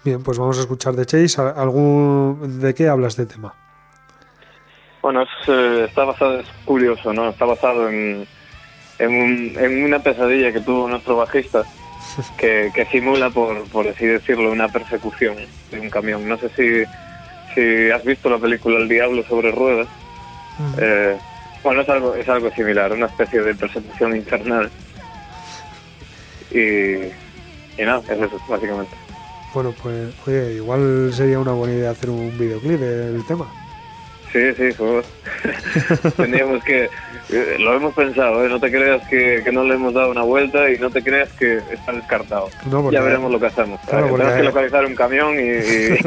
[0.04, 1.40] Bien, pues vamos a escuchar de Chase.
[1.40, 3.54] ¿A- ¿Algún, ¿De qué hablas de tema?
[5.02, 7.28] Bueno, es, eh, está basado, es curioso, ¿no?
[7.30, 8.26] Está basado en,
[8.98, 11.62] en, un- en una pesadilla que tuvo nuestro bajista,
[12.38, 15.36] que, que simula, por, por así decirlo, una persecución
[15.70, 16.28] de un camión.
[16.28, 16.84] No sé si,
[17.54, 19.86] si has visto la película El Diablo sobre ruedas.
[20.80, 21.16] Eh,
[21.62, 24.68] bueno, es algo, es algo similar, una especie de persecución infernal.
[26.50, 26.94] Y,
[27.80, 28.92] y nada, es eso, básicamente.
[29.54, 33.46] Bueno, pues oye, igual sería una buena idea hacer un videoclip del tema.
[34.32, 35.04] Sí, sí, joder.
[36.64, 36.84] Que.
[37.30, 38.48] eh, Lo hemos pensado, ¿eh?
[38.48, 41.28] No te creas que, que no le hemos dado una vuelta y no te creas
[41.38, 42.48] que está descartado.
[42.70, 43.80] No, porque- ya veremos lo que hacemos.
[43.88, 45.98] Claro, porque- Tenemos que localizar un camión y, y,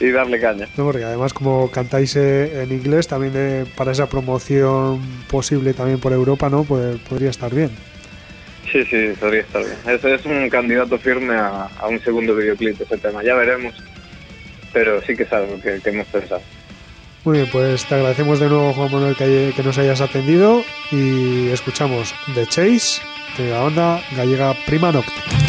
[0.06, 0.66] y darle caña.
[0.76, 6.00] No, porque además como cantáis eh, en inglés, también eh, para esa promoción posible también
[6.00, 6.64] por Europa, ¿no?
[6.64, 7.70] Pues podría estar bien.
[8.70, 9.76] Sí, sí, podría estar bien.
[9.86, 13.22] Es, es un candidato firme a, a un segundo videoclip ese tema.
[13.22, 13.74] Ya veremos.
[14.72, 16.40] Pero sí que es algo que, que hemos pensado.
[17.24, 21.48] Muy bien, pues te agradecemos de nuevo, Juan Manuel, que, que nos hayas atendido y
[21.48, 23.00] escuchamos The Chase
[23.38, 25.41] de la banda gallega Prima Nocte.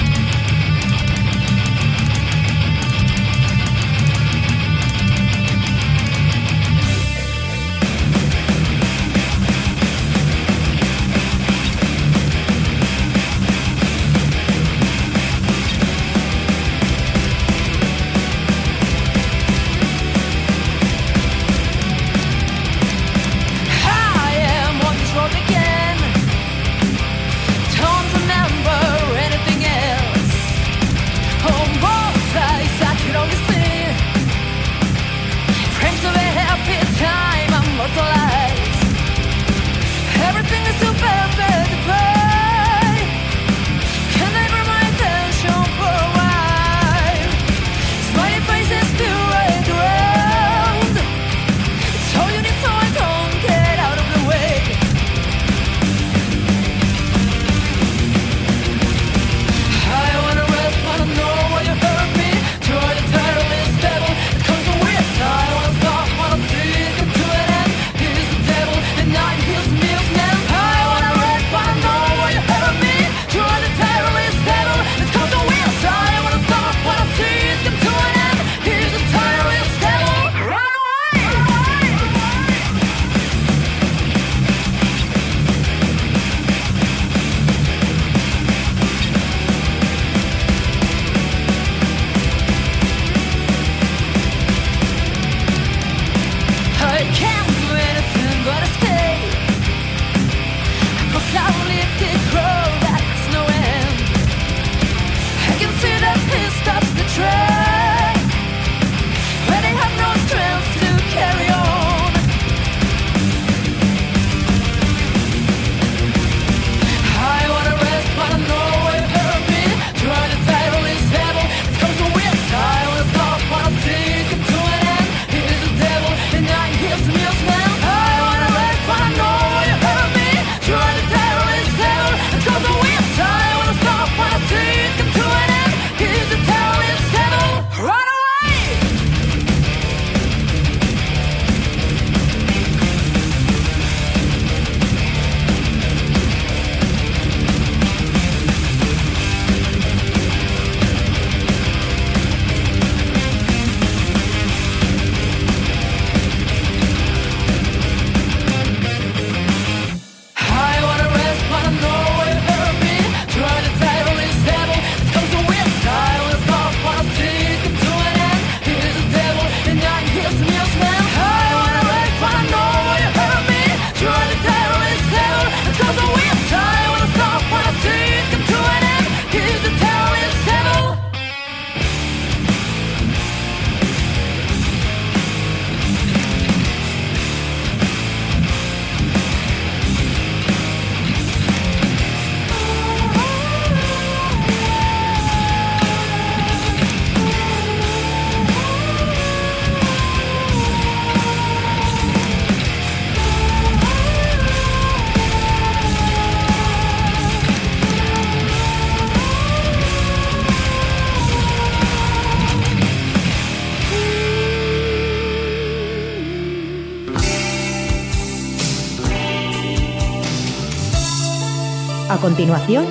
[222.33, 222.87] Continuación,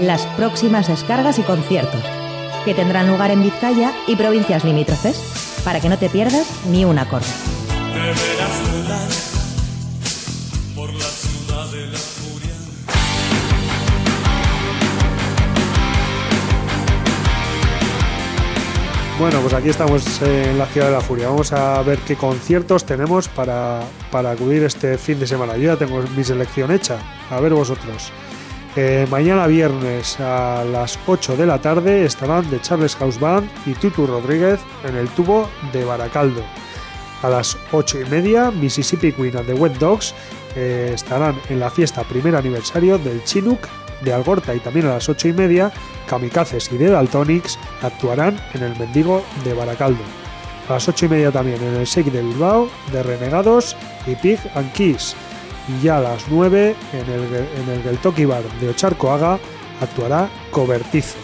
[0.00, 2.00] las próximas descargas y conciertos,
[2.64, 6.98] que tendrán lugar en Vizcaya y provincias limítrofes, para que no te pierdas ni un
[6.98, 7.26] acorde.
[7.92, 9.08] Deberás volar
[10.74, 12.54] por la ciudad de la furia.
[19.18, 21.28] Bueno, pues aquí estamos en la Ciudad de la Furia.
[21.28, 25.58] Vamos a ver qué conciertos tenemos para, para acudir este fin de semana.
[25.58, 26.96] Yo ya tengo mi selección hecha.
[27.30, 28.10] A ver vosotros.
[28.74, 33.74] Eh, mañana viernes a las 8 de la tarde estarán The Charles House Band y
[33.74, 36.42] Tutu Rodríguez en el tubo de Baracaldo.
[37.22, 40.14] A las 8 y media, Mississippi Queen and the Wet Dogs
[40.56, 43.68] estarán en la fiesta primer aniversario del Chinook
[44.02, 45.70] de Algorta y también a las 8 y media,
[46.06, 50.02] Kamikazes y The Daltonics actuarán en el Mendigo de Baracaldo.
[50.68, 54.38] A las 8 y media también en el Shake de Bilbao, de Renegados y Pig
[54.54, 55.14] and Kiss.
[55.82, 59.38] Y a las 9 en el, en el Geltoki Bar de Ocharcoaga
[59.80, 61.18] actuará Cobertizo.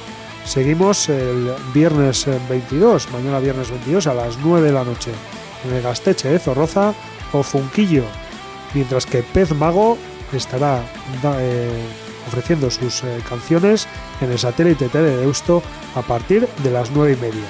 [0.45, 5.11] Seguimos el viernes eh, 22, mañana viernes 22 a las 9 de la noche
[5.65, 6.95] en el Gasteche de Zorroza
[7.33, 8.05] o Funquillo,
[8.73, 9.99] mientras que Pez Mago
[10.33, 10.81] estará
[11.23, 11.85] eh,
[12.27, 13.87] ofreciendo sus eh, canciones
[14.21, 15.63] en el satélite Tele de Deusto
[15.95, 17.49] a partir de las 9 y media.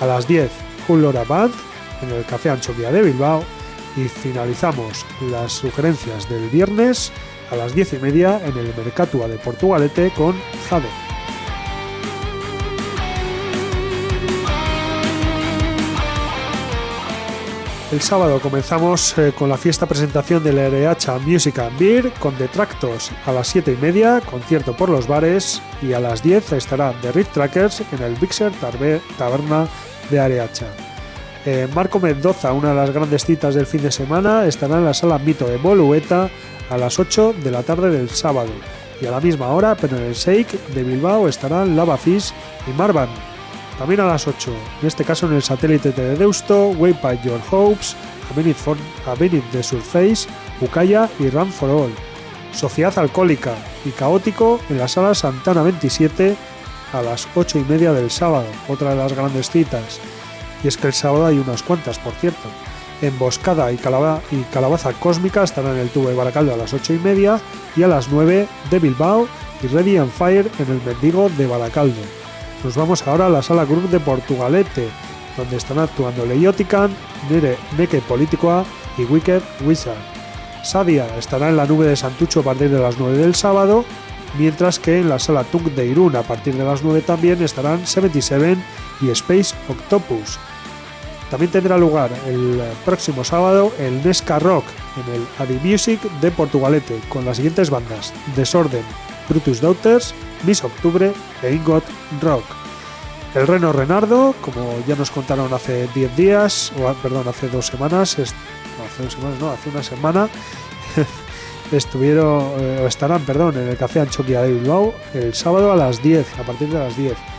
[0.00, 0.50] A las 10,
[0.88, 1.54] Lora Band
[2.02, 3.42] en el Café Anchoquia de Bilbao
[3.96, 7.12] y finalizamos las sugerencias del viernes
[7.50, 10.34] a las 10 y media en el Mercatua de Portugalete con
[10.68, 10.88] Jade.
[17.94, 23.12] El sábado comenzamos eh, con la fiesta presentación de la Music and Beer con Detractos
[23.24, 27.12] a las 7 y media, concierto por los bares y a las 10 estará The
[27.12, 28.50] Red Trackers en el Bixer
[29.16, 29.68] Taberna
[30.10, 30.93] de Areacha.
[31.46, 34.94] Eh, Marco Mendoza, una de las grandes citas del fin de semana, estará en la
[34.94, 36.30] sala Mito de Bolueta
[36.70, 38.48] a las 8 de la tarde del sábado.
[39.00, 42.32] Y a la misma hora, pero en el Shake de Bilbao estarán Lava Fish
[42.66, 43.10] y Marvan.
[43.78, 47.94] También a las 8, en este caso en el satélite de Deusto, Waypipe Your Hopes,
[48.30, 50.26] A Minute, for, A de Surface,
[50.62, 51.92] Ucaya y Run for All.
[52.52, 53.52] Sociedad Alcohólica
[53.84, 56.36] y Caótico en la sala Santana 27
[56.92, 60.00] a las 8 y media del sábado, otra de las grandes citas.
[60.64, 62.48] Y es que el sábado hay unas cuantas, por cierto.
[63.02, 66.94] Emboscada y, calaba- y Calabaza Cósmica estarán en el tubo de Baracaldo a las 8
[66.94, 67.38] y media
[67.76, 69.28] y a las 9 de Bilbao
[69.62, 72.00] y Ready and Fire en el Mendigo de Baracaldo.
[72.64, 74.88] Nos vamos ahora a la sala Group de Portugalete,
[75.36, 76.90] donde están actuando Leiotican,
[77.76, 78.64] Neke Politicoa
[78.96, 79.98] y Wicked Wizard.
[80.62, 83.84] Sadia estará en la nube de Santucho a partir de las 9 del sábado,
[84.38, 87.86] mientras que en la sala Tunk de Irún a partir de las 9 también estarán
[87.86, 88.56] 77
[89.02, 90.38] y Space Octopus.
[91.34, 94.64] También tendrá lugar el próximo sábado el Nesca Rock
[95.04, 98.84] en el Adi Music de Portugalete con las siguientes bandas: Desorden,
[99.28, 100.14] Brutus Daughters,
[100.44, 101.12] Miss Octubre
[101.42, 101.82] e Ingot
[102.22, 102.44] Rock.
[103.34, 108.16] El Reno Renardo, como ya nos contaron hace 10 días, o perdón, hace dos semanas,
[108.16, 110.28] no, hace dos semanas, no, hace una semana,
[111.72, 116.38] estuvieron, eh, estarán, perdón, en el Café Anchoquia de Bilbao el sábado a las 10,
[116.38, 117.33] a partir de las 10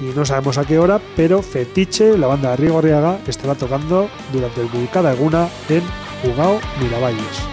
[0.00, 4.08] y no sabemos a qué hora, pero Fetiche, la banda de Rigo Arriaga, estará tocando
[4.32, 5.82] durante el Vulcada Eguna en
[6.24, 7.48] Ugao, Miravalles.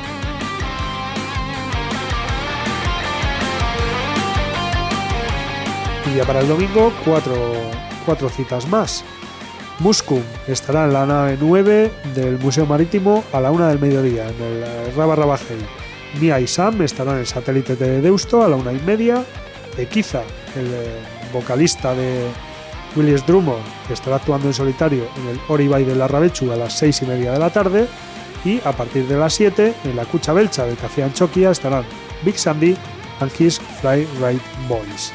[6.12, 7.36] Y ya para el domingo, cuatro,
[8.06, 9.04] cuatro citas más.
[9.80, 14.42] Muscum estará en la nave 9 del Museo Marítimo a la una del mediodía, en
[14.42, 15.60] el Raba Rabajel.
[16.22, 19.26] Mia y Sam estarán en el satélite de Deusto a la una y media.
[19.78, 20.22] Equiza,
[20.56, 22.28] el eh, vocalista de
[22.96, 26.74] Willis Drummond, que estará actuando en solitario en el Oribay de la Rabechu a las
[26.78, 27.88] seis y media de la tarde.
[28.46, 31.84] Y a partir de las 7, en la Cucha Belcha del Café Anchoquia estarán
[32.24, 32.78] Big Sandy
[33.20, 35.12] and His Fly Right Boys.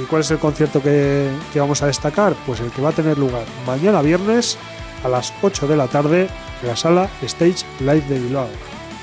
[0.00, 2.34] ¿Y cuál es el concierto que, que vamos a destacar?
[2.46, 4.56] Pues el que va a tener lugar mañana viernes
[5.02, 6.28] a las 8 de la tarde
[6.62, 8.48] en la sala Stage Live de Bilbao.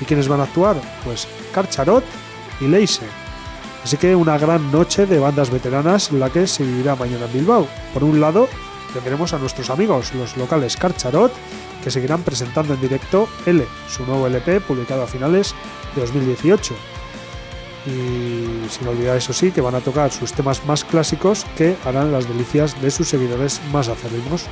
[0.00, 0.76] ¿Y quiénes van a actuar?
[1.04, 2.04] Pues Carcharot
[2.60, 3.27] y Leise.
[3.82, 7.66] Así que una gran noche de bandas veteranas la que se vivirá mañana en Bilbao.
[7.94, 8.48] Por un lado,
[8.92, 11.32] tendremos a nuestros amigos, los locales Carcharot,
[11.82, 15.54] que seguirán presentando en directo L, su nuevo LP publicado a finales
[15.94, 16.74] de 2018
[17.88, 22.12] y sin olvidar eso sí que van a tocar sus temas más clásicos que harán
[22.12, 24.44] las delicias de sus seguidores más acérrimos.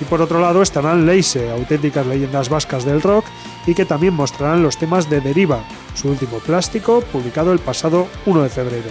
[0.00, 3.24] Y por otro lado estarán Leise, auténticas leyendas vascas del rock,
[3.66, 5.64] y que también mostrarán los temas de Deriva,
[5.94, 8.90] su último plástico, publicado el pasado 1 de febrero.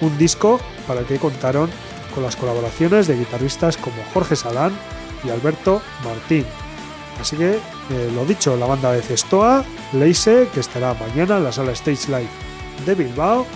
[0.00, 1.70] Un disco para el que contaron
[2.14, 4.72] con las colaboraciones de guitarristas como Jorge Salán
[5.24, 6.44] y Alberto Martín.
[7.20, 11.52] Así que, eh, lo dicho, la banda de Cestoa, Leise, que estará mañana en la
[11.52, 12.30] sala Stage Live
[12.86, 13.46] de Bilbao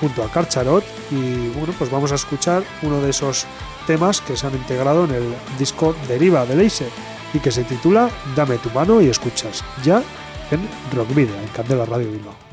[0.00, 3.46] junto a Carcharot y bueno, pues vamos a escuchar uno de esos
[3.86, 6.90] temas que se han integrado en el disco Deriva de Laser
[7.32, 10.02] y que se titula Dame tu mano y escuchas ya
[10.50, 12.45] en Rock Video, en Candela Radio Bilbao.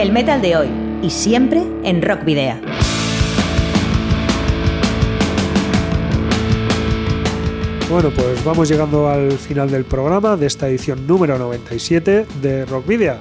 [0.00, 0.68] El metal de hoy
[1.02, 2.56] y siempre en Rock Video.
[7.90, 12.86] Bueno, pues vamos llegando al final del programa de esta edición número 97 de Rock
[12.86, 13.18] Video.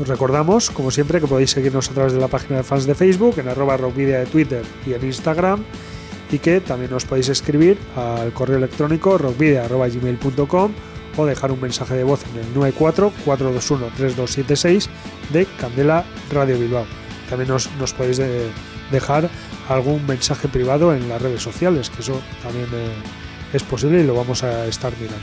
[0.00, 2.94] Os recordamos, como siempre, que podéis seguirnos a través de la página de fans de
[2.94, 5.62] Facebook, en arroba rockvidia de Twitter y en Instagram,
[6.32, 10.72] y que también os podéis escribir al correo electrónico rockvidia.gmail.com
[11.26, 14.86] dejar un mensaje de voz en el 94-421-3276
[15.32, 16.86] de Candela Radio Bilbao.
[17.28, 18.50] También nos, podéis de-
[18.90, 19.28] dejar
[19.68, 22.90] algún mensaje privado en las redes sociales, que eso también eh,
[23.52, 25.20] es posible y lo vamos a estar mirando.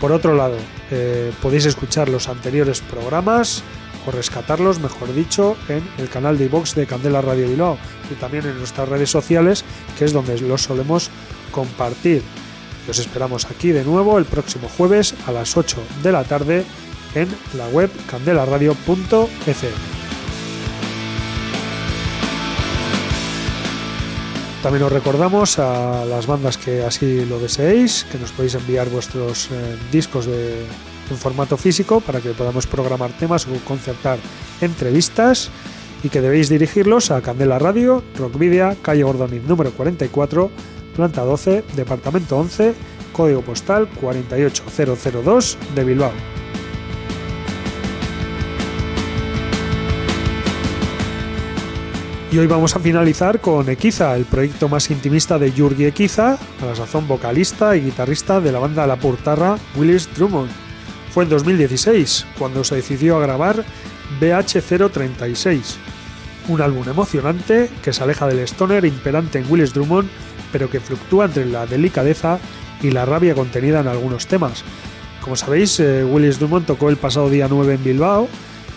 [0.00, 0.56] Por otro lado,
[0.90, 3.62] eh, podéis escuchar los anteriores programas
[4.06, 7.76] o rescatarlos, mejor dicho, en el canal de iVox de Candela Radio Bilbao
[8.10, 9.64] y también en nuestras redes sociales,
[9.98, 11.10] que es donde los solemos
[11.50, 12.22] compartir.
[12.88, 16.64] Y Os esperamos aquí de nuevo el próximo jueves a las 8 de la tarde
[17.14, 19.74] en la web candelaradio.fm.
[24.62, 29.50] También os recordamos a las bandas que así lo deseéis, que nos podéis enviar vuestros
[29.52, 30.64] eh, discos de,
[31.10, 34.18] en formato físico para que podamos programar temas o concertar
[34.62, 35.50] entrevistas
[36.02, 40.50] y que debéis dirigirlos a Candela Radio, Rockvidia, calle Gordoniz número 44,
[40.98, 42.74] planta 12, departamento 11,
[43.12, 46.10] código postal 48002 de Bilbao.
[52.32, 56.66] Y hoy vamos a finalizar con Equiza, el proyecto más intimista de Yurgi Equiza, a
[56.66, 60.50] la sazón vocalista y guitarrista de la banda La Portarra, Willis Drummond.
[61.12, 63.64] Fue en 2016 cuando se decidió a grabar
[64.20, 65.76] BH036,
[66.48, 70.10] un álbum emocionante que se aleja del stoner imperante en Willis Drummond,
[70.52, 72.38] pero que fluctúa entre la delicadeza
[72.82, 74.64] y la rabia contenida en algunos temas.
[75.20, 78.28] Como sabéis, eh, Willis Drummond tocó el pasado día 9 en Bilbao,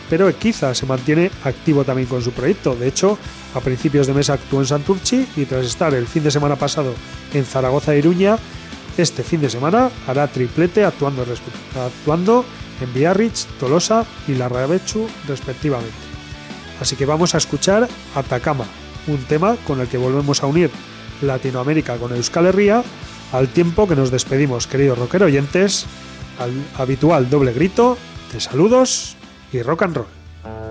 [0.10, 2.76] pero Equiza se mantiene activo también con su proyecto.
[2.76, 3.18] De hecho,
[3.56, 6.94] a principios de mes actuó en Santurchi y tras estar el fin de semana pasado
[7.34, 8.38] en Zaragoza e Iruña,
[8.98, 11.26] este fin de semana hará triplete actuando,
[12.82, 15.94] en Biarritz, Tolosa y Larrabechu respectivamente.
[16.82, 18.66] Así que vamos a escuchar Atacama,
[19.08, 20.72] un tema con el que volvemos a unir
[21.22, 22.84] Latinoamérica con Euskal Herria,
[23.32, 25.86] al tiempo que nos despedimos, queridos rockero oyentes,
[26.40, 27.98] al habitual doble grito
[28.34, 29.16] de saludos
[29.52, 30.71] y rock and roll.